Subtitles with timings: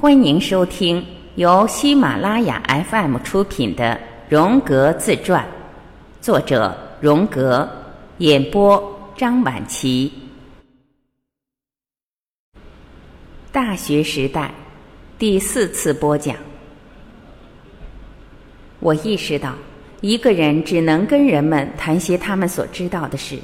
[0.00, 3.92] 欢迎收听由喜马拉雅 FM 出品的
[4.30, 5.44] 《荣格自传》，
[6.24, 7.68] 作者荣格，
[8.16, 10.10] 演播张晚琪。
[13.52, 14.50] 大学时代
[15.18, 16.34] 第四次播讲，
[18.78, 19.52] 我意识到，
[20.00, 23.38] 一个人只能跟人们谈些他们所知道的事，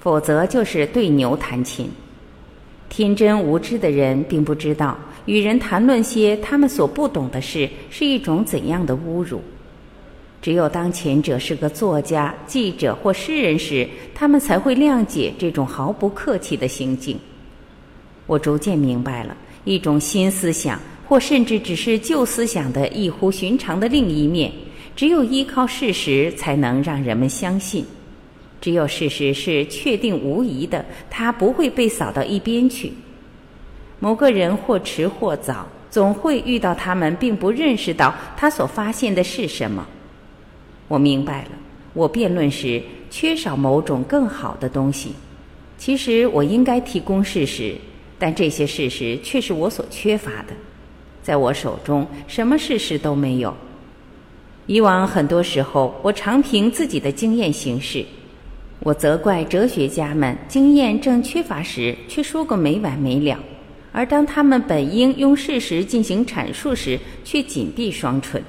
[0.00, 1.88] 否则就是对牛弹琴。
[2.88, 9.40] 天真无知的人并不知道，与人谈论些他们所不懂的事是一种怎样的侮辱。
[10.42, 17.18] 只有当前者是个作家、记者或诗人时，他们才会谅解这种毫不客气的行径。
[18.26, 24.50] 我逐渐明白了，一种新思想，或甚至只是旧思想的异乎寻常的另一面，
[24.96, 27.84] 只有依靠事实，才能让人们相信。
[28.62, 32.92] 只有事实是确定无疑的，它不会被扫到一边去。
[34.00, 39.86] 某个人或迟或早，总会遇到他们并不认识到他所发现的是什么。
[40.88, 41.50] 我明白了，
[41.92, 45.12] 我辩论时缺少某种更好的东西。
[45.78, 47.74] 其实我应该提供事实，
[48.18, 50.54] 但这些事实却是我所缺乏的。
[51.22, 53.54] 在我手中，什么事实都没有。
[54.66, 58.04] 以往很多时候，我常凭自己的经验行事。
[58.80, 63.36] 我责怪哲学家们经验正缺乏时，却说个没完没了；
[63.92, 68.42] 而当他们本应用事实进行阐述时，却紧闭双唇。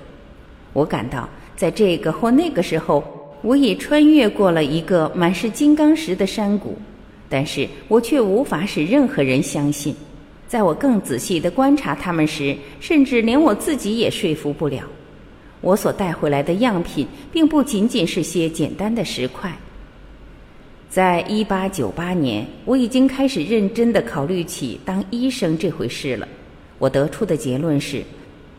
[0.73, 3.03] 我感到，在这个或那个时候，
[3.41, 6.77] 我已穿越过了一个满是金刚石的山谷，
[7.27, 9.95] 但是我却无法使任何人相信。
[10.47, 14.83] 在我更仔细地观察他们时，甚至连我自己也说服不了。
[15.61, 19.51] 我所带回来的样品，并不仅仅是些简单的石块。
[20.91, 26.27] 在一八九八年，我已经开始认真地考虑起当医生这回事了。
[26.77, 28.03] 我得出的结论是，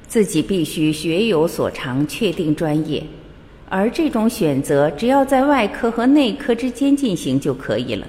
[0.06, 3.02] 自己必须学有所长，确定专业，
[3.68, 8.06] 而这种选择只要在外科和内科之间进行就可以了。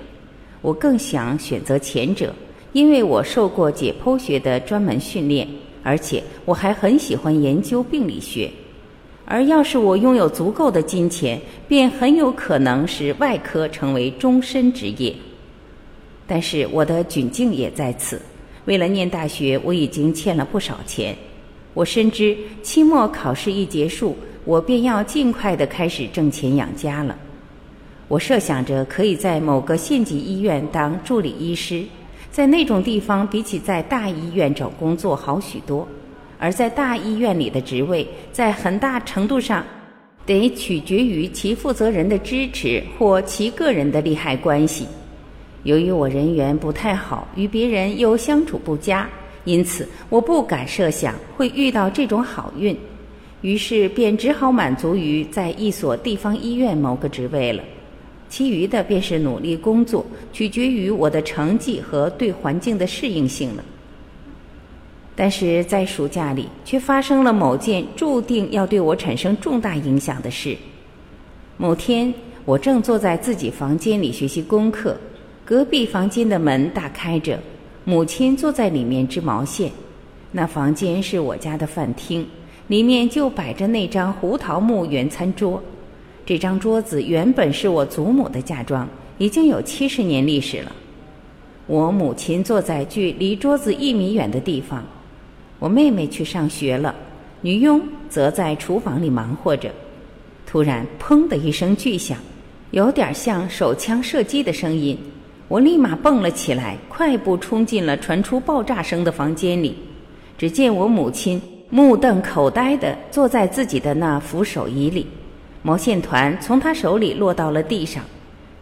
[0.61, 2.33] 我更想选择前者，
[2.71, 5.45] 因为我受过解剖学的专门训练，
[5.83, 8.49] 而且我还很喜欢研究病理学。
[9.33, 15.11] 而要是我拥有足够的金钱，便很有可能使外科成为终身职业。
[16.27, 18.21] 但是我的窘境也在此。
[18.65, 21.15] 为了念大学，我已经欠了不少钱。
[21.73, 27.17] 我深知期末考试一结束，我便要尽快的开始挣钱养家了。
[28.07, 31.83] 我设想着可以在某个县级医院当助理医师，
[32.31, 35.87] 在那种地方比起在大医院找工作好许多。
[36.43, 39.65] 而在大医院里的职位，在很大程度上，
[40.25, 44.85] 得取决于其负责人的支持或其个人的利害关系。
[45.63, 49.09] 由于我人缘不太好，与别人又相处不佳，
[49.45, 52.77] 因此我不敢设想会遇到这种好运，
[53.39, 57.63] 于是便只好满足于在一所地方医院某个职位了。
[58.27, 63.63] 其余的便是努力工作，取决于我的成绩和对环境的适应性了。
[65.15, 70.57] 但是在暑假里，却发生了某件注定要对我产生重大影响的事。
[71.55, 72.11] 某天，
[72.45, 74.97] 我正坐在自己房间里学习功课，
[75.45, 77.39] 隔壁房间的门大开着，
[77.85, 79.71] 母亲坐在里面织毛线。
[80.31, 82.25] 那房间是我家的饭厅，
[82.67, 85.61] 里面就摆着那张胡桃木圆餐桌。
[86.25, 90.71] 这张桌子原本是我祖母的嫁妆，已经有七十年历史了。
[91.67, 94.83] 我母亲坐在距离桌子一米远的地方。
[95.63, 96.93] 我妹妹去上学了，
[97.39, 99.71] 女佣则在厨房里忙活着。
[100.45, 102.17] 突然，砰的一声巨响，
[102.71, 104.99] 有点像手枪射击的声音。
[105.47, 109.77] 我立马蹦了起来，快步冲进了传出爆炸声的房间里。
[110.37, 115.07] 只见我母亲目瞪口呆地坐在自己的那扶手椅里，
[115.61, 118.03] 毛线团从她手里落到了地上。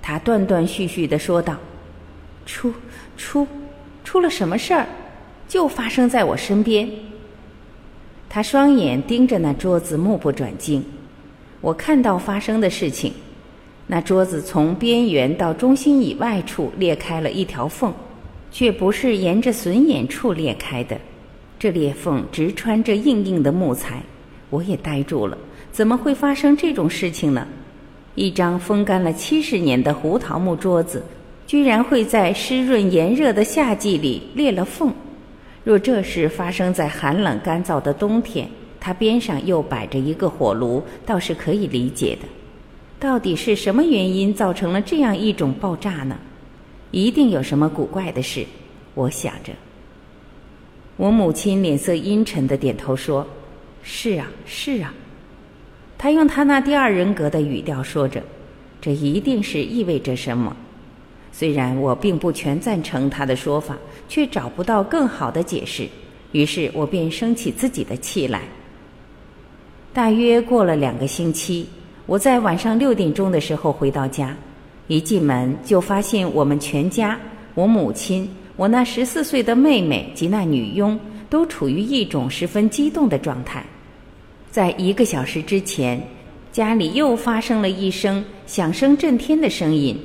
[0.03, 1.57] 她断断续续地说道
[2.45, 2.71] ：“出
[3.17, 3.47] 出，
[4.03, 4.85] 出了什么事儿？”
[5.51, 6.87] 就发生在我身边。
[8.29, 10.81] 他双眼盯着那桌子，目不转睛。
[11.59, 13.11] 我看到发生的事情：
[13.85, 17.93] 那桌子从边缘到中心以外处裂开了一条缝，
[18.49, 20.97] 却不是沿着损眼处裂开的。
[21.59, 24.01] 这裂缝直穿着硬硬的木材。
[24.49, 25.37] 我也呆住了，
[25.73, 27.45] 怎么会发生这种事情呢？
[28.15, 31.03] 一张风干了七十年的胡桃木桌子，
[31.45, 34.93] 居然会在湿润炎热的夏季里裂了缝。
[35.63, 38.49] 若这事发生在寒冷干燥的冬天，
[38.79, 42.27] 它边上又摆着一个火炉，倒是可以理解的。
[42.99, 46.17] 到底是什么原因造成了这样一种爆炸呢？
[46.91, 48.45] 一定有什么古怪的事，
[48.95, 49.53] 我想着。
[50.97, 53.25] 我母亲脸色阴沉的点头说
[53.81, 54.93] ：“是啊，是啊。”
[55.97, 58.21] 她用她那第二人格的语调说着
[58.81, 60.55] ：“这一定是意味着什么。”
[61.31, 63.77] 虽然我并不全赞成他的说法，
[64.09, 65.87] 却找不到更好的解释，
[66.33, 68.41] 于是我便生起自己的气来。
[69.93, 71.67] 大约过了两个星期，
[72.05, 74.35] 我在晚上六点钟的时候回到家，
[74.87, 77.19] 一进门就发现我们全家，
[77.53, 78.29] 我母亲。
[78.57, 80.99] 我那十四岁的妹妹及那女佣
[81.29, 83.65] 都处于一种十分激动的状态。
[84.51, 86.01] 在一个小时之前，
[86.51, 89.97] 家里又发生了一声响声震天的声音。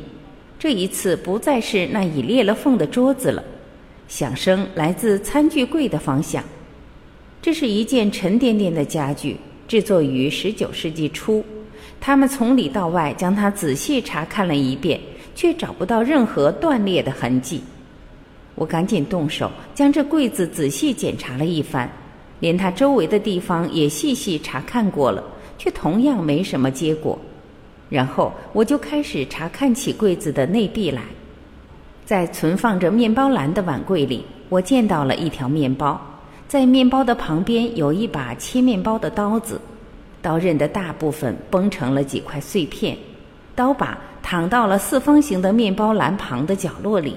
[0.66, 3.44] 这一次不再是那已裂了缝的桌子了，
[4.08, 6.42] 响声来自餐具柜的方向。
[7.40, 9.36] 这是一件沉甸甸的家具，
[9.68, 11.44] 制作于十九世纪初。
[12.00, 15.00] 他们从里到外将它仔细查看了一遍，
[15.36, 17.62] 却找不到任何断裂的痕迹。
[18.56, 21.88] 我赶紧动手，将这柜子仔细检查了一番，
[22.40, 25.22] 连它周围的地方也细细查看过了，
[25.56, 27.16] 却同样没什么结果。
[27.88, 31.02] 然后我就开始查看起柜子的内壁来，
[32.04, 36.00] 在存放着面包篮的碗柜里，我见到了一条面包，
[36.48, 39.60] 在面包的旁边有一把切面包的刀子，
[40.20, 42.96] 刀刃的大部分崩成了几块碎片，
[43.54, 47.16] 刀把躺到了四方形的面包篮旁的角落里。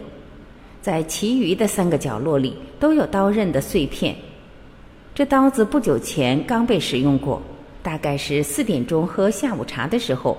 [0.82, 4.16] 在其余的三个角落里都有刀刃的碎片。
[5.14, 7.42] 这刀子不久前刚被使用过，
[7.84, 10.38] 大概是四点钟喝下午茶的时候，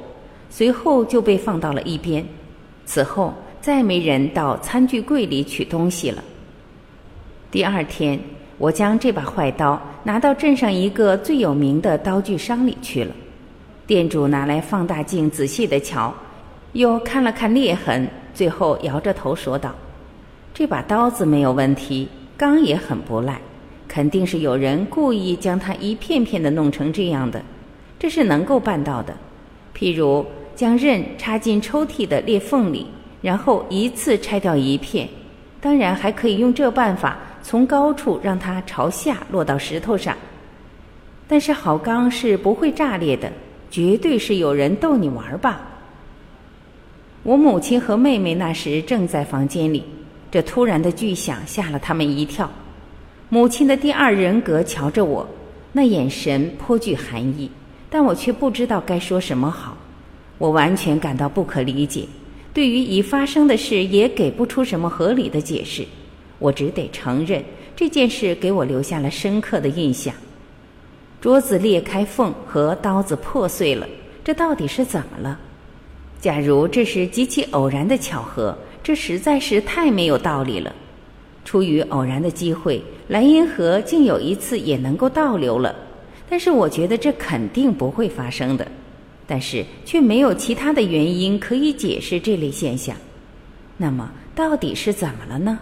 [0.50, 2.23] 随后就被放到了一边。
[2.85, 6.23] 此后再没人到餐具柜里取东西了。
[7.50, 8.20] 第二天，
[8.58, 13.14] 我将这把坏刀拿到镇上一个最有名的刀具商里去了。
[13.87, 16.14] 店主拿来放大镜仔细的瞧，
[16.73, 19.75] 又看了看裂痕，最后摇着头说道。
[20.52, 23.41] 这把刀子没有问题，钢也很不赖，
[23.88, 27.43] 肯定是有人故意将它一片片的弄成这样的，
[27.99, 29.14] 这是能够办到的。
[29.76, 30.25] 譬如
[30.61, 32.87] 将刃插进抽屉的裂缝里，
[33.23, 35.09] 然后一次拆掉一片，
[35.59, 40.15] 当然还可以用这办法从高处让它朝下落到石头上。
[41.27, 43.33] 但是好钢是不会炸裂的，
[43.71, 45.62] 绝对是有人逗你玩吧。
[47.23, 49.83] 我母亲和妹妹那时正在房间里。
[50.31, 52.51] 这突然的巨响吓了他们一跳，
[53.31, 55.27] 母亲的第二人格瞧着我，
[55.73, 57.51] 那眼神颇具寒意，
[57.89, 59.75] 但我却不知道该说什么好。
[60.40, 62.06] 我完全感到不可理解，
[62.54, 65.84] 对于已发生的事也给不出什么合理的解释。
[66.38, 67.44] 我只得承认
[67.76, 70.14] 这件事给我留下了深刻的印象。
[71.20, 73.87] 桌子裂开缝和刀子破碎了，
[74.25, 75.38] 这到底是怎么了？
[76.19, 78.56] 假如这是极其偶然的巧合。
[78.82, 80.75] 这实在是太没有道理了。
[81.44, 85.76] 出于偶然的机会，莱茵河竟有一次也能够倒流了。
[86.31, 88.66] 但是我觉得这肯定不会发生的。
[89.31, 92.97] 但是却没有其他的原因可以解释这类现象。
[93.77, 95.56] 那么到底是怎么了呢？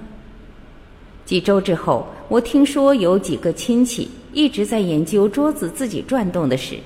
[1.26, 6.78] 几周之后，我听说有几个亲戚一直在研究桌子自己转动的事。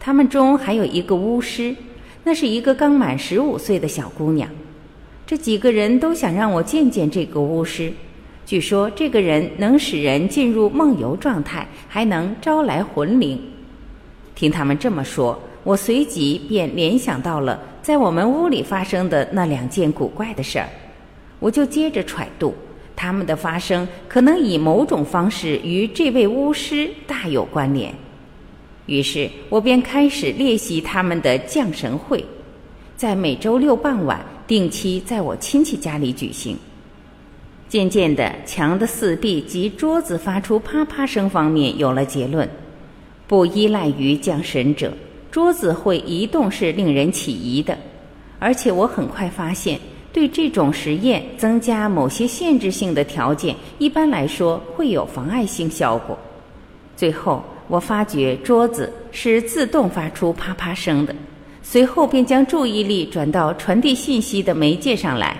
[0.00, 1.72] 他们中还有一个巫师，
[2.24, 4.50] 那是一个刚满十五岁的小姑娘。
[5.24, 7.92] 这几个人都想让我见见这个巫师，
[8.44, 13.40] 据说这个人能使人进入梦游状态，还能招来魂灵。
[14.34, 20.68] 听他们这么说，我随即便联想到了在我们屋里发生的那两件古怪的事儿，
[21.40, 22.54] 我就接着揣度，
[22.94, 27.92] 他们的发生可能以某种方式与这位巫师大有关联。
[28.86, 32.24] 于是我便开始练习他们的降神会，
[32.96, 34.24] 在每周六傍晚。
[34.46, 36.54] 定期在我亲戚家里举行。
[37.66, 42.46] 渐渐的，墙的四壁及桌子发出啪啪声方面有了结论。
[43.26, 44.92] 不依赖于降神者，
[45.34, 47.76] 桌子会移动是令人起疑的。
[48.38, 49.76] 而且我很快发现，
[50.12, 56.16] 对这种实验增加某些限制性的条件，一般来说会有妨碍性效果。
[56.96, 61.12] 最后，我发觉桌子是自动发出啪啪声的。
[61.64, 65.36] 随后便将注意力转到传递信息的媒介上来。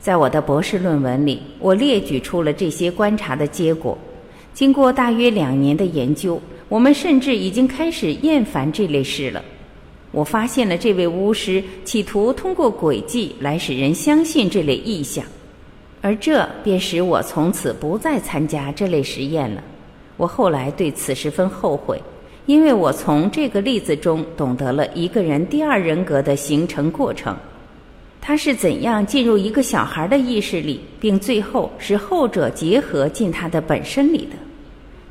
[0.00, 3.98] 在我的博士论文里，我列举出了这些观察的结果。
[4.54, 6.40] 经过大约两年的研究，
[6.72, 9.44] 我们甚至已经开始厌烦这类事了。
[10.10, 15.22] 我发现了这位巫师企图通过诡计来使人相信这类意象，
[16.00, 19.62] 而这便使我从此不再参加这类实验了。
[20.16, 22.00] 我后来对此十分后悔。
[22.46, 27.36] 因为我从这个例子中懂得了一个人第二人格的形成过程，
[28.18, 34.36] 他是怎样进入一个小孩的意识里，并最后使后者结合进他的本身里的？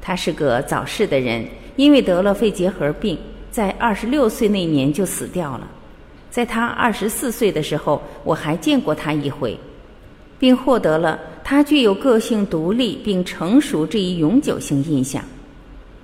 [0.01, 3.17] 他是个早逝的人，因为得了肺结核病，
[3.51, 5.67] 在二十六岁那年就死掉了。
[6.29, 9.57] 在他二十四岁的时候，我还见过他一回，
[10.39, 15.23] 并获得了他具有个性独立并成熟这一永久性印象。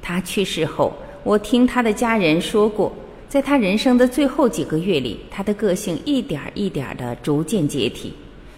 [0.01, 2.93] 他去世后，我听他的家人说过。
[3.29, 8.13] 在他人生的最后几个月里，他的个性一点一点的逐渐解体，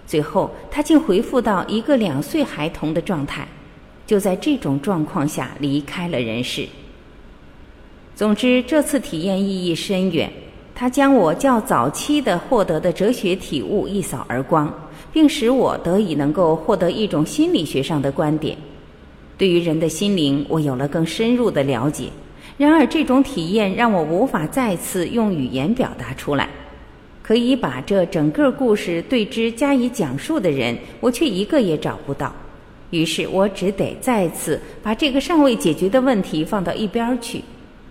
[0.06, 3.48] 最后他竟恢复到一个两岁孩童的状态，
[4.10, 6.66] 就在这种状况下离开了人世。
[8.16, 10.28] 总之，这次体验意义深远，
[10.74, 14.74] 它将我较早期的获得的哲学体悟一扫而光，
[15.14, 18.58] 并使我得以能够获得一种心理学上的观点，
[19.38, 22.06] 对于人的心灵，我有了更深入的了解。
[22.58, 26.50] 然而，这种体验让我无法再次用语言表达出来。
[27.22, 32.34] 可以把这整个故事对之加以讲述的人，我却一个也找不到。
[32.92, 37.44] 于是我只得再次把这个尚未解决的问题放到一边去，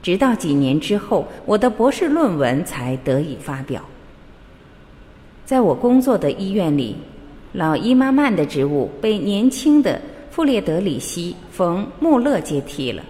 [0.03, 3.83] 直到几年之后，我的博士论文才得以发表。
[5.45, 6.97] 在我工作的医院里，
[7.53, 10.01] 老伊妈曼的职务被年轻的
[10.31, 13.03] 傅列德里希·冯·穆勒接替了。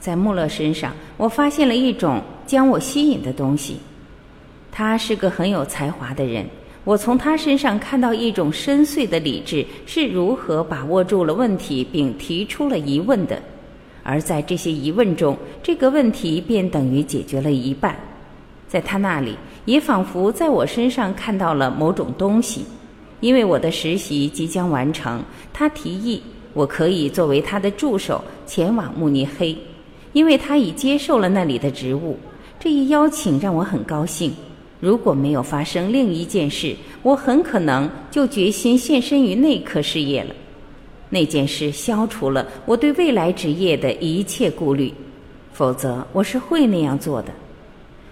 [0.00, 3.78] 在穆勒身上，我发现了一种将我吸引的东西。
[4.70, 6.46] 他是个很有才华的人，
[6.84, 13.40] 我从他身上看到一种深邃的理智是如何把握住了问题并提出了疑问的。
[14.02, 17.96] 而在这些疑问中，这个问题便等于解决了一半。
[18.68, 22.66] 在他那里，也仿佛在我身上看到了某种东西。
[23.20, 25.22] 因为我的实习即将完成，
[25.54, 26.22] 他提议
[26.52, 29.56] 我可以作为他的助手前往慕尼黑。
[30.12, 32.18] 因为他已接受了那里的职务，
[32.60, 34.32] 这一邀请让我很高兴。
[34.80, 40.34] 如果没有发生另一件事，我很可能就决心献身于内科事业了。
[41.10, 44.92] 那件事消除了我对未来职业的一切顾虑，
[45.52, 47.28] 否则我是会那样做的。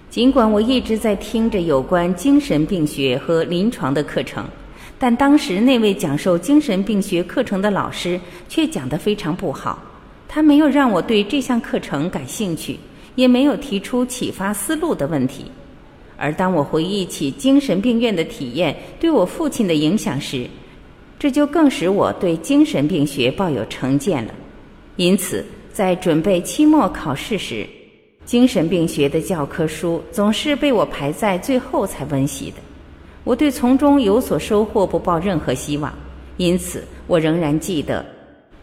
[0.09, 4.47] 尽管我一直在听着有关精神病学和临床的课程，
[4.99, 9.83] 但当时那位讲授精神病学课程的老师却讲得非常不好。
[10.29, 12.79] 他没有让我对这项课程感兴趣，
[13.15, 15.47] 也没有提出启发思路的问题。
[16.17, 20.47] 而当我回忆起精神病院的体验对我父亲的影响时，
[21.19, 24.35] 这就更使我对精神病学抱有成见了。
[24.97, 27.67] 因此，在准备期末考试时，
[28.25, 32.57] 精神病学的教科书总是被我排在最后才温习的。
[33.25, 35.93] 我对从中有所收获不抱任何希望，
[36.37, 38.05] 因此我仍然记得。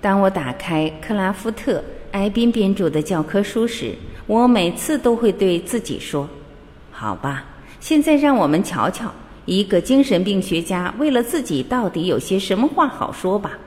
[0.02, 1.80] 当我打开克拉夫特·
[2.12, 3.94] 埃宾编著的教科书时，
[4.28, 6.30] 我每次都会对自己说
[7.00, 7.46] ：“好吧，
[7.80, 9.10] 现在让我们瞧瞧
[9.46, 13.58] 一个精神病学家为了自己到底有些什么话好说吧。”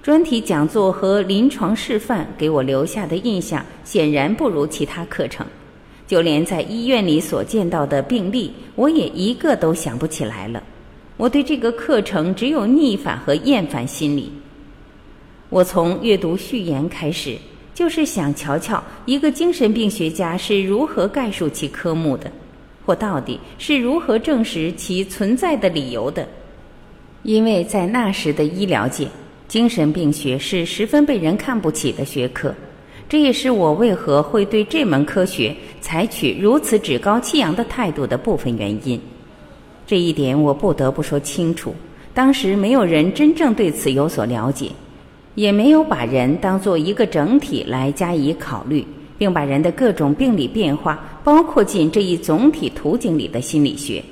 [0.00, 5.44] 专题讲座和临床示范给我留下的印象显然不如其他课程，
[6.06, 10.62] 就连在医院里所见到的病例，我也一个都想不起来了。
[11.16, 14.32] 我对这个课程只有逆反和厌烦心理。
[15.48, 17.36] 我从阅读序言开始，
[17.74, 22.30] 就是想瞧瞧一个精神病学家是如何概述其科目的，
[22.86, 26.26] 或到底是如何证实其存在的理由的。
[27.24, 29.08] 因为在那时的医疗界，
[29.48, 32.54] 精神病学是十分被人看不起的学科，
[33.08, 39.00] 这也是我为何会对这门科学采取如此趾高气扬的态度的部分原因。
[39.86, 41.74] 这一点我不得不说清楚，
[42.14, 44.70] 当时没有人真正对此有所了解。
[45.34, 48.86] 也没有把人当做一个整体来加以考虑，
[49.18, 54.02] 并把人的各种病理变化包括进这一总体图景里的心理学。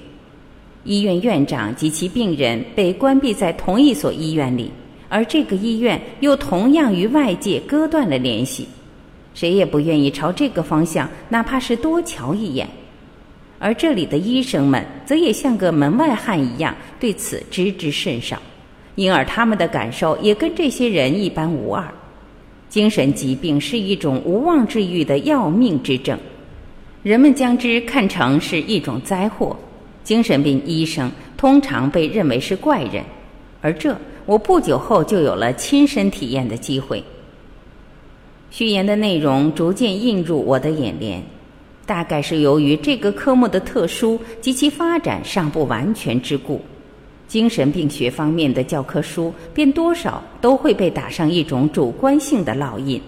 [0.84, 4.70] 医院院长及其病人被关闭在同一所医院里，
[5.08, 8.66] 而这个医院又同样与外界割断了联系，
[9.32, 12.68] 谁也不愿意朝这个方向，哪怕是多瞧一眼。
[13.60, 18.42] 而这里的医生们则也像个门外汉一样，对此知之甚少。
[18.94, 21.86] 因而，他们的感受也跟这些人一般无二。
[22.68, 26.18] 精神疾病是一种无望治愈的要命之症，
[27.02, 29.56] 人们将之看成是一种灾祸。
[30.02, 33.04] 精神病医生通常被认为是怪人，
[33.60, 33.96] 而这
[34.26, 37.02] 我不久后就有了亲身体验的机会。
[38.50, 41.22] 序言的内容逐渐映入我的眼帘，
[41.86, 46.60] 大概是由于这个科目的特殊及其发展尚不完全之故。
[47.32, 53.00] 精神病学方面的教科书便多少都会被打上一种主观性的烙印。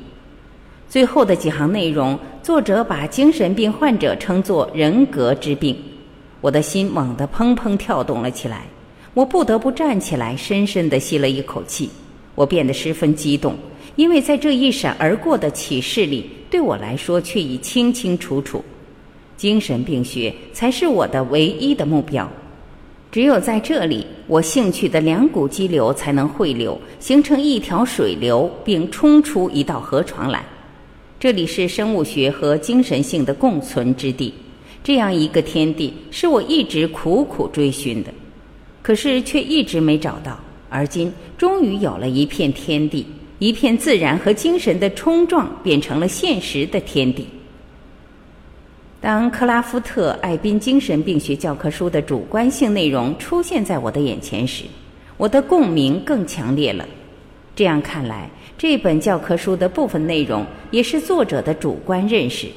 [0.88, 5.76] 最后的几行内容，作者把精神病患者称作人格之病。
[6.40, 8.62] 我的心猛地砰砰跳动了起来，
[9.12, 11.90] 我不得不站起来，深深地吸了一口气。
[12.34, 13.54] 我变得十分激动，
[13.94, 18.64] 因为在这一闪而过的启示里，对我来说却已清清楚楚：
[19.36, 22.26] 精神病学才是我的唯一的目标。
[23.14, 30.44] 只有在这里，我兴趣的两股激流才能汇流，形成一条水流，并冲出一道河床来。
[31.20, 34.34] 这里是生物学和精神性的共存之地。
[34.82, 38.12] 这样一个天地，是我一直苦苦追寻的，
[38.82, 40.36] 可是却一直没找到。
[40.68, 43.06] 而今，终于有了一片天地，
[43.38, 47.24] 一片自然和精神的冲撞，变成了现实的天地。
[49.04, 54.64] 当克拉夫特·艾宾精神病学教科书的主观性内容出现在我的眼前时，
[55.18, 56.88] 我的共鸣更强烈了。
[57.54, 62.48] 这样看来，这本教科书的部分内容也是作者的主观认识。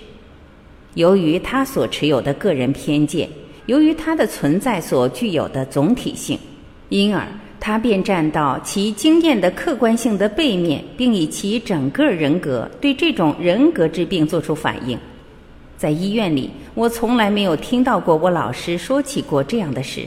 [0.93, 3.27] 由于他所持有的个人偏见，
[3.65, 6.39] 由于他的存在所具有的总体性，
[6.87, 7.27] 因而
[7.59, 14.97] 他便站到其经验的客观性的背面，并以其整个人格对这种人格之病作出反应。
[15.77, 20.01] 在医院里，我从来没有听到过我老师说起过这样的事。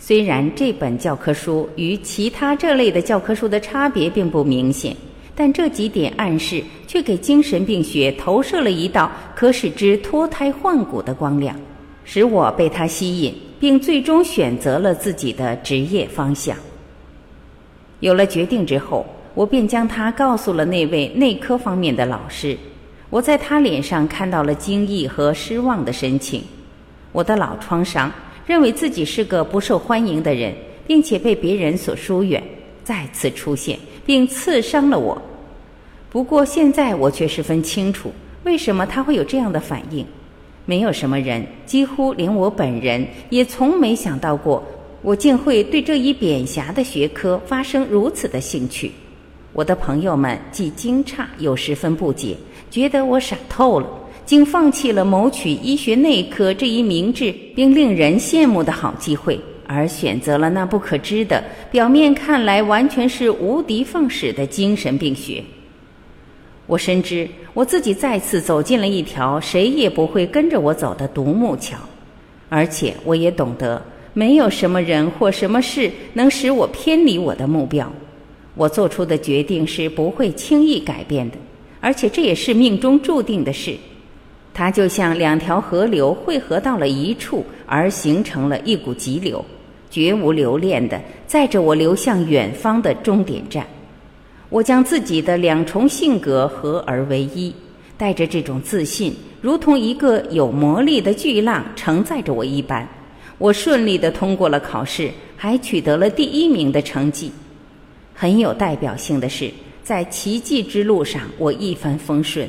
[0.00, 4.96] 虽然这本教科书与其他这类的教科书的差别并不明显，
[5.32, 11.54] 但这几点暗示却给精神病学投射了一道可使之脱胎换骨的光亮，
[12.04, 16.56] 使我被它吸引，并最终选择了自己的职业方向。
[18.00, 22.58] 有了决定之后，我便将它告诉了那位内科方面的老师。
[23.12, 26.42] 我在他脸上看到了惊异和失望的神情。
[27.12, 28.10] 我的老创伤，
[28.46, 30.54] 认为自己是个不受欢迎的人，
[30.86, 32.42] 并且被别人所疏远，
[32.82, 35.20] 再次出现，并刺伤了我。
[36.08, 38.10] 不过现在我却十分清楚，
[38.44, 40.06] 为什么他会有这样的反应。
[40.64, 44.64] 没有什么人，几乎连我本人也从没想到过，
[45.02, 48.90] 我竟会对这一扁狭的学科发生如此的兴趣。
[49.52, 52.34] 我的朋友们既惊诧又十分不解。
[52.72, 53.86] 觉得我傻透了，
[54.24, 65.44] 竟放弃了谋取医学内科这一明智并令人羡慕的好机会，而选择了那不可知的、表面看来完全是无的放矢的精神病学。
[66.66, 71.76] 我深知我自己再次走进了一条谁也不会跟着我走的独木桥，
[72.48, 73.82] 而且我也懂得，
[74.14, 77.92] 没有什么人或什么事能使我偏离我的目标。
[78.54, 81.36] 我做出的决定是不会轻易改变的。
[81.82, 83.76] 而且这也是命中注定的事，
[84.54, 89.44] 它就像两条河流汇合到了一处，而形成了一股急流，
[89.90, 93.66] 绝无留恋的载着我流向远方的终点站。
[94.48, 97.52] 我将自己的两重性格合而为一，
[97.98, 102.88] 带着这种自信，如同一个有魔力的巨浪承载着我一般，
[103.38, 107.32] 我顺利的通过了考试，还取得了第一名的成绩。
[108.14, 109.50] 很有代表性的是。
[109.92, 112.48] 在奇迹之路上，我一帆风顺，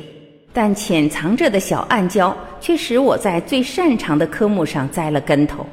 [0.50, 5.66] 但潜藏着的小暗礁却使我在最擅长的科目上栽了跟头。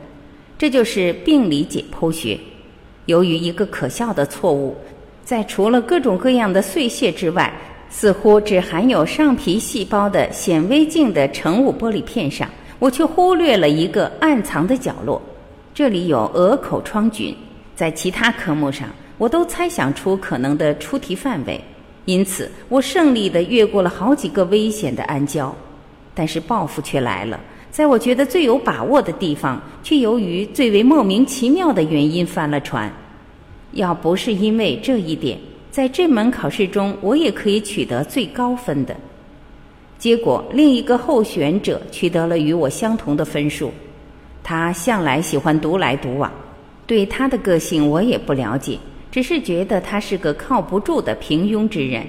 [0.57, 2.37] 这就是病理解剖学。
[3.05, 4.75] 由于一个可笑的错误，
[5.23, 7.49] 在除了各种各样的碎屑之外，
[7.89, 15.21] 似乎只含有上皮细胞的显微镜的成物玻璃片上，我却忽略了一个暗藏的角落。
[15.73, 17.33] 这里有鹅口疮菌。
[17.73, 18.89] 在其他科目上。
[19.21, 21.61] 我都猜想出可能的出题范围，
[22.05, 25.51] 因此我胜利地越过了好几个危险的暗礁，
[26.15, 32.91] 但是报复却来了，在我觉得最有把握的地方，却由于最为莫名其妙的原因翻了船。
[33.73, 35.37] 要不是因为这一点，
[35.69, 38.95] 在这门考试中我也可以取得最高分的。
[39.99, 43.71] 结果，另一个候选者取得了与我相同的分数，
[44.41, 46.31] 他向来喜欢独来独往，
[46.87, 48.79] 对他的个性我也不了解。
[49.11, 52.07] 只是觉得他是个靠不住的平庸之人，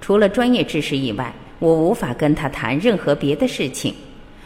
[0.00, 3.94] 除了专业知识以外，我无法跟他谈任何别的事情。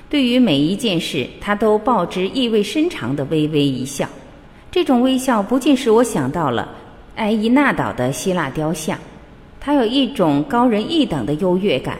[0.09, 4.09] 对于每一件事，他都报之意味深长的微微一笑。
[4.71, 6.69] 这种微笑不禁使我想到了
[7.17, 8.97] 埃伊纳岛的希腊雕像，
[9.59, 11.99] 他有一种高人一等的优越感，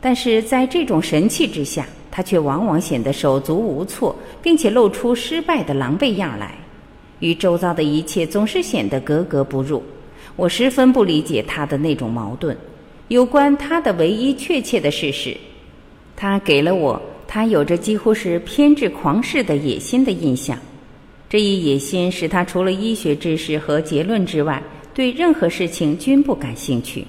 [0.00, 6.54] 但是在这种神气之下，他却往往显得手足无措，并且露出失败的狼狈样来。
[7.20, 9.82] 与周遭的一切总是显得格格不入，
[10.36, 12.56] 我十分不理解他的那种矛盾。
[13.08, 15.36] 有关他的唯一确切的事实，
[16.14, 20.58] 他给了我他有着几乎是偏执狂式的野心的印象。
[21.28, 24.62] 这一野心使他除了医学知识和结论之外，
[24.94, 27.04] 对任何事情均不感兴趣。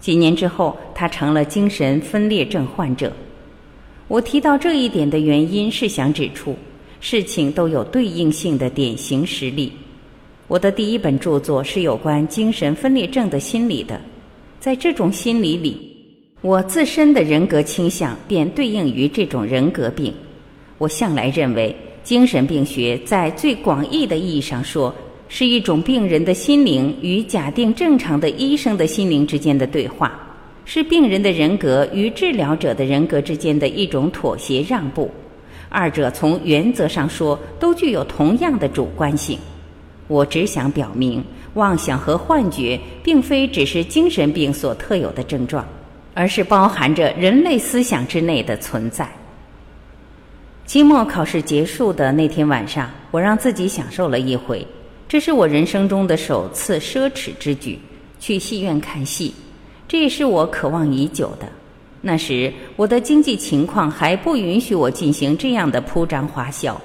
[0.00, 3.12] 几年之后，他成了精神分裂症患者。
[4.08, 6.56] 我提到这一点的原因是想指出。
[7.04, 9.72] 事情都有对应性的典型实例。
[10.46, 14.00] 我的第一本著作是有关精神分裂症的心理的，
[14.60, 15.76] 在这种心理里，
[16.42, 20.14] 我自身的人格倾向便对应于这种人格病。
[20.78, 24.94] 我向来认为，精神病学在最广义的意义上说，
[25.26, 30.16] 是一种病人的心灵与假定正常的医生的心灵之间的对话，
[30.64, 35.10] 是病人的人格与治疗者的人格之间的一种妥协让步。
[35.72, 39.38] 二者从原则上说，都具有同样的主观性。
[40.06, 45.66] 我只想表明，妄想和幻觉并非只是精神病所特有的症状，
[46.12, 49.08] 而是包含着人类思想之内的存在。
[50.66, 54.66] 期末考试结束的那天晚上，我让自己享受了一回，
[55.08, 57.78] 这是我人生中的首次奢侈之举——
[58.20, 59.34] 去戏院看戏。
[59.88, 61.46] 这也是我渴望已久的。
[62.04, 66.78] 那时我的经济情况还不允许我进行这样的铺张花销，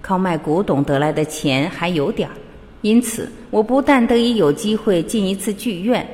[0.00, 2.34] 靠卖古董得来的钱还有点儿。
[2.82, 6.08] 因此，我不但得以有机会进一次剧院，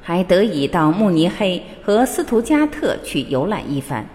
[0.00, 4.08] 还得以到慕尼黑和斯图加特去游览一番。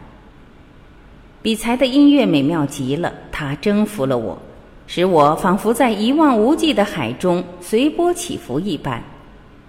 [1.41, 4.41] 比才的音乐美妙极了，它征服了我，
[4.87, 9.03] 使我仿佛在一望无际的海中随波起伏一般。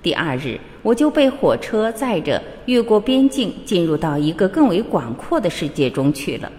[0.02, 6.50] 第二日，我就被火车载着越过边境，进入到一个更为广阔的世界中去了。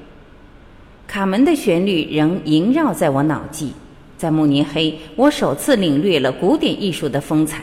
[1.06, 3.74] 卡门的旋律仍萦绕在我脑际。
[4.18, 7.62] 在慕尼黑，我首次领略了古典艺术的风采。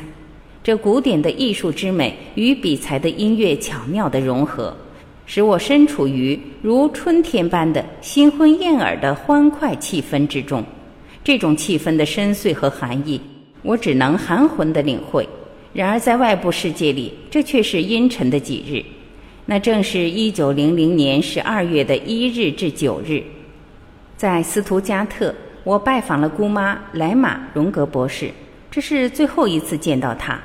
[0.62, 4.76] 这古典的艺术之美与比才的音乐巧妙的融合，
[5.24, 10.62] 使我身处于如春天般的新婚燕尔的欢快气氛之中。
[11.24, 13.18] 这种气氛的深邃和含义，
[13.62, 15.26] 我只能含混地领会。
[15.72, 18.84] 然而，在外部世界里，这却是阴沉的几日。
[19.46, 23.22] 那正是一九零零年十二月的一日至九日，
[24.16, 25.34] 在斯图加特。
[25.62, 28.30] 我拜访了姑妈莱玛·荣格博士，
[28.70, 30.40] 这是最后一次见到她。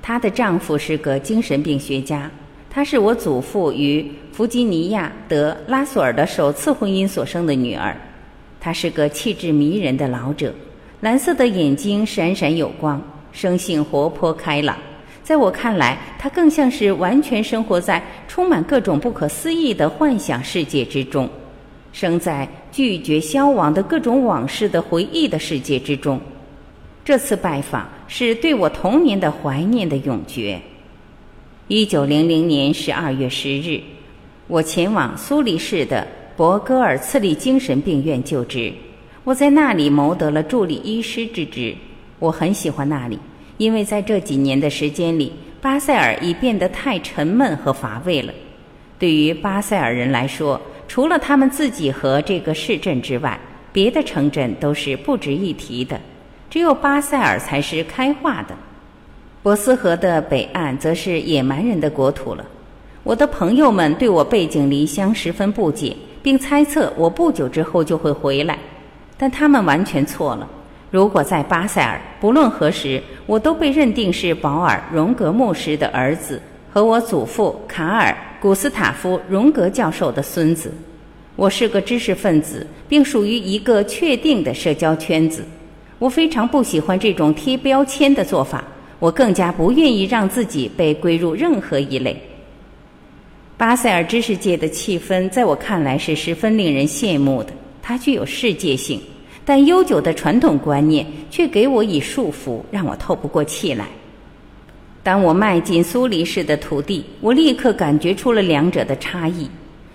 [0.00, 2.30] 她的丈夫是个精神病学家，
[2.70, 7.94] 她是我祖父与弗吉尼亚·德拉索尔的首次婚姻所生的女儿。
[8.58, 10.54] 她是个气质迷人的老者，
[11.02, 13.00] 蓝色的眼睛闪闪有光，
[13.36, 14.74] 生性活泼开朗。
[15.22, 21.28] 在我看来，他更像是完全生活在充满各种不可思议的幻想世界之中。
[21.92, 26.18] 生在拒绝消亡的各种往事的回忆的世界之中，
[27.04, 30.58] 这次拜访是对我童年的怀念的永诀。
[31.68, 33.80] 一九零零年十二月十日，
[34.46, 38.72] 我前往苏黎世的博戈尔茨利精神病院就职。
[39.24, 41.74] 我在那里谋得了助理医师之职。
[42.18, 43.18] 我很喜欢那里，
[43.58, 48.32] 因为在这几年的时间里，巴塞尔已变得太沉闷和乏味了。
[48.98, 53.38] 对于巴塞尔人来说，除了他们自己和这个市镇之外，
[53.72, 56.00] 别的城镇都是不值一提的，
[56.48, 58.54] 只有巴塞尔才是开化的。
[59.42, 62.44] 博斯河的北岸则是野蛮人的国土了。
[63.02, 68.58] 我的朋友们对我背井离乡十分不解，并猜测我不久之后就会回来，
[69.18, 70.48] 但他们完全错了。
[70.90, 76.40] 如果在巴塞尔，不论何时，我都被认定是保尔·荣格牧师的儿子
[76.72, 78.16] 和我祖父卡尔。
[78.38, 80.72] 古斯塔夫·荣格教授的孙子，
[81.34, 85.42] 我是个知识分子，并属于一个确定的社交圈子。
[85.98, 88.62] 我非常不喜欢这种贴标签的做法，
[88.98, 92.16] 我更加不愿意让自己被归入任何一类。
[93.56, 99.00] 巴塞尔知识界的气氛，在我看来是十分令人羡慕的，它具有世界性，
[99.46, 103.86] 但悠久的传统观念却给我以束缚，让我透不过气来。
[105.04, 109.48] 当我迈进苏黎世的土地，我立刻感觉出了两者的差异。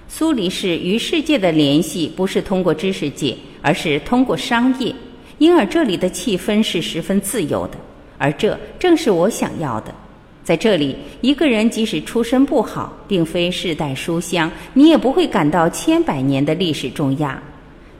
[0.07, 4.95] 苏黎世与世界的联系不是通过知识界，而是通过商业，
[5.37, 7.77] 因而这里的气氛是十分自由的，
[8.17, 9.93] 而这正是我想要的。
[10.45, 17.41] 在这里，一个人即使出身不好，并非世代书香，你也不会感到千百年的历史重压。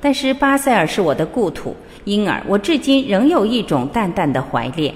[0.02, 4.94] 但是巴塞尔是我的故土，因而我至今仍有一种淡淡的怀恋。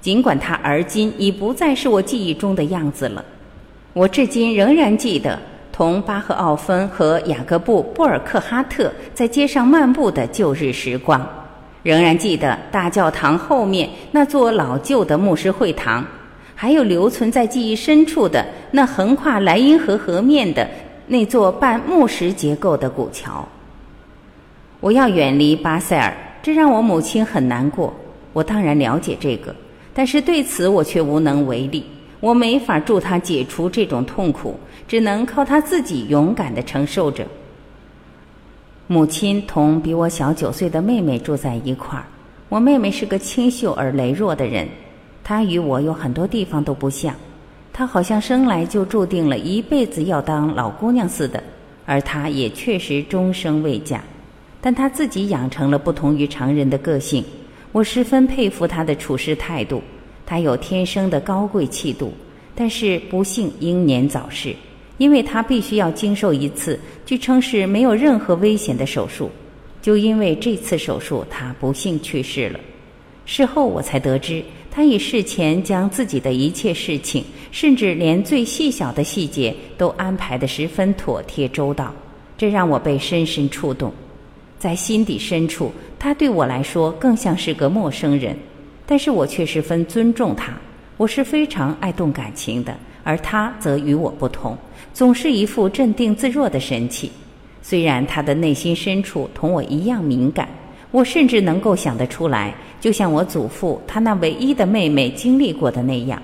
[0.00, 3.24] 尽管它而今已不再是我记忆中的样子了，
[3.92, 5.38] 我至今仍然记得
[5.70, 11.24] 同巴赫奥芬和雅各布·布尔克哈特在街上漫步的旧日时光，
[11.84, 16.04] 仍然记得大教堂后面那座老旧的牧师会堂，
[16.56, 20.68] 还有留存在记忆深处的那横跨莱茵河河面的
[21.06, 23.46] 那座半木石结构的古桥。
[24.82, 27.94] 我要远离巴塞尔，这让我母亲很难过。
[28.32, 29.54] 我当然了解这个。
[29.94, 31.84] 但是对此我却无能为力，
[32.18, 37.24] 我没法助他解除这种痛苦，只能靠他自己勇敢地承受着。
[38.88, 42.04] 母亲同比我小九岁的妹妹住在一块儿。
[42.48, 44.66] 我妹妹是个清秀而羸弱的人，
[45.22, 47.14] 她与我有很多地方都不像。
[47.72, 51.40] 她好像生来就注定了一辈子要当老姑娘似的，
[51.86, 54.02] 而她也确实终生未嫁。
[54.62, 57.22] 但他自己养成了不同于常人的个性，
[57.72, 59.82] 我十分佩服他的处事态度。
[60.24, 62.14] 他有天生的高贵气度，
[62.54, 64.54] 但是不幸英年早逝，
[64.98, 69.28] 因为他必须要经受一次据称是没有任何危险的手术。
[69.82, 72.60] 就因为这次手术，他不幸去世了。
[73.26, 81.92] 事后我才得知，他已事前将自己的一切事情，甚至连最细小的细节都安排得十分妥帖周到，
[82.38, 83.92] 这让我被深深触动。
[84.62, 88.36] 在心底深处，他对我来说更像是个陌生人，
[88.86, 90.52] 但是我却十分尊重他。
[90.96, 92.72] 我是非常爱动感情的，
[93.02, 94.56] 而他则与我不同，
[94.94, 97.10] 总是一副镇定自若的神气。
[97.60, 100.48] 虽然他的内心深处同我一样敏感，
[100.92, 106.22] 我甚至能够想得出来，就像我祖父他那唯一的妹妹经历过的那样，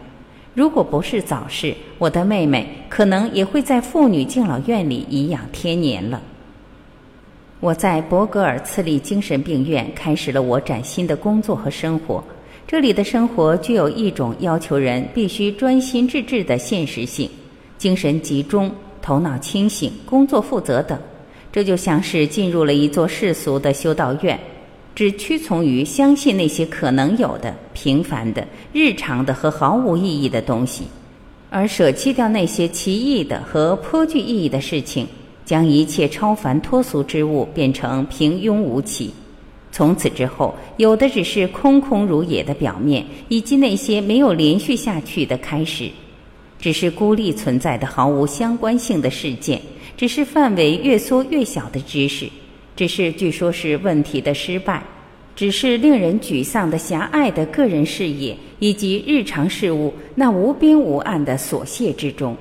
[0.54, 6.22] 如果不是早逝，我的妹妹可能也会在妇女敬老院里颐养天年了。
[7.60, 12.22] 我在伯格尔次利精神病院开始了我崭新的工作和生活，
[12.68, 17.28] 这里的生活具有一种要求人必须专心致志的现实性，
[17.76, 18.70] 精神集中，
[19.02, 20.96] 头脑清醒，工作负责等。
[21.50, 24.38] 这就像是进入了一座世俗的修道院，
[24.94, 30.84] 只屈从于相信那些可能有的平凡的、日常的和毫无意义的东西，
[31.50, 35.08] 而舍弃掉那些奇异的和颇具意义的事情，
[35.48, 39.10] 将一切超凡脱俗之物变成平庸无奇。
[39.72, 45.88] 从此之后，有的只是空空如也的表面，以及那些没有连续下去的开始，
[46.60, 49.58] 只是孤立存在的毫无相关性的事件。
[49.96, 52.28] 只是范围越缩越小的知识，
[52.76, 54.82] 只是据说是问题的失败，
[55.34, 62.36] 只是令人沮丧的狭隘的个人视野，以及日常事物那无边无岸的琐屑之中。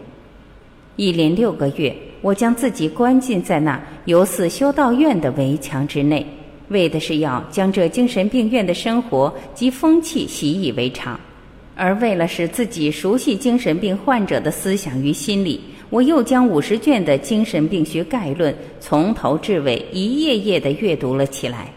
[0.97, 6.25] 一连六个月，我将自己关进在那犹似修道院的围墙之内，
[6.69, 11.19] 为的是要将这精神病院的生活及风气习以为常，
[11.75, 15.61] 而为了使自己熟悉精神病患者的思想与心理。
[15.89, 21.71] 我又将五十卷的精神病学概论从头至尾一页页地阅读了起来。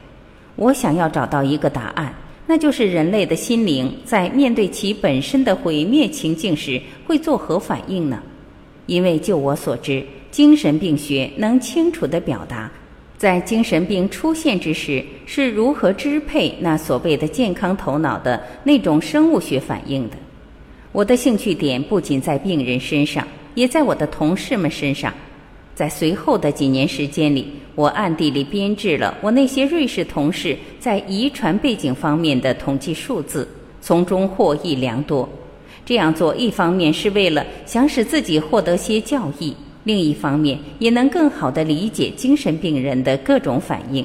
[0.56, 2.12] 我想要找到一个答案，
[2.44, 8.20] 那就是人类的心灵在面对其本身的毁灭情境时会作何反应呢？
[8.86, 12.70] 因为就我所知，精神病学能清楚地表达，
[13.18, 20.16] 在精神病出现之时是如何支配那所谓的健康头脑的那种生物学反应的。
[20.92, 23.26] 我的兴趣点不仅在病人身上。
[23.56, 25.12] 也在我的同事们身上，
[25.74, 33.46] 在随后的几年时间里，我暗地里编制了我那些瑞士同事在遗传背景方面的统计数字，
[33.80, 35.28] 从中获益良多。
[35.84, 39.52] 这样做，一方面是为了想使自己获得些教益，
[39.84, 44.04] 另一方面也能更好地理解精神病人的各种反应。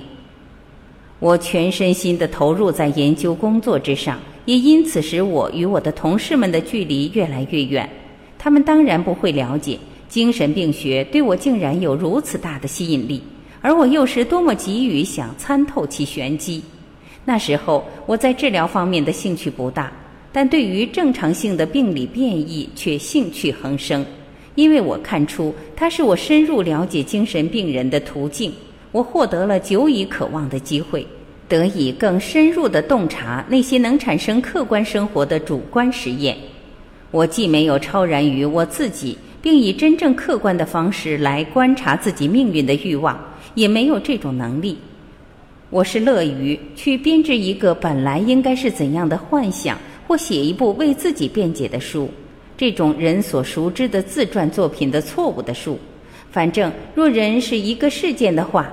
[1.20, 7.90] 我全身心地投入在研究工作之上，也因此使我与我的同事们的距离越来越远。
[8.38, 13.22] 他们当然不会了解精神病学对我竟然有如此大的吸引力，
[13.62, 16.62] 而我又是多么急于想参透其玄机。
[17.24, 19.92] 那时候我在治疗方面的兴趣不大，
[20.32, 24.06] 但对于正常性的病理变异却兴趣横生，
[24.56, 28.52] 因为我看出它是我深入了解精神病人的途径。
[28.92, 31.06] 我获得了久已渴望的机会，
[31.50, 36.38] 得以更深入地洞察那些能产生客观生活的主观实验。
[37.12, 43.20] 我既没有超然于我自己，并以真正客观的方式来观察自己命运的欲望，
[43.54, 44.78] 也没有这种能力。
[45.70, 52.10] 我是乐于去编织一个本来应该是怎样的幻想，或写一部为自己辩解的书，
[52.58, 55.80] 这种人所熟知的自传作品的错误的数。
[56.32, 58.72] 反正若人是一个事件的话，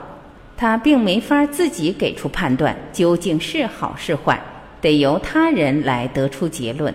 [0.57, 4.41] 他并没法自己给出判断究竟是好是坏，
[4.81, 6.93] 得由他人来得出结论。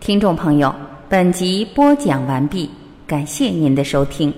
[0.00, 0.74] 听众朋友，
[1.08, 2.68] 本集播讲完毕，
[3.06, 4.32] 感谢您的收听。